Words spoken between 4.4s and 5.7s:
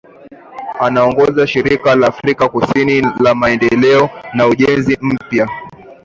Ujenzi Mpya